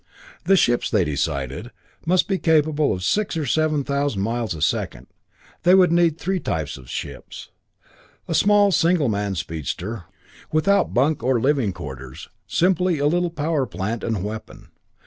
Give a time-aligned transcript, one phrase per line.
[0.45, 1.69] The ships, they decided,
[2.07, 5.05] must be capable of six or seven thousand miles a second.
[5.61, 7.51] They would need three types of ships:
[8.27, 10.05] a small single man speedster,
[10.51, 14.69] without bunk or living quarters, simply a little power plant and weapon.